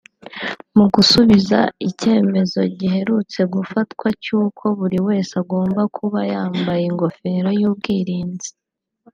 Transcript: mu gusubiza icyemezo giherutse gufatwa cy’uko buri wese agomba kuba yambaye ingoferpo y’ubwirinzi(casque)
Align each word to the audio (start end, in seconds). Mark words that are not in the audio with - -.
mu 0.77 0.85
gusubiza 0.95 1.59
icyemezo 1.89 2.59
giherutse 2.77 3.39
gufatwa 3.53 4.07
cy’uko 4.23 4.63
buri 4.77 4.97
wese 5.07 5.31
agomba 5.41 5.81
kuba 5.97 6.19
yambaye 6.31 6.83
ingoferpo 6.91 7.51
y’ubwirinzi(casque) 7.61 8.57